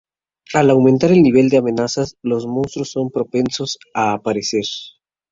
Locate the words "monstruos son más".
2.47-3.11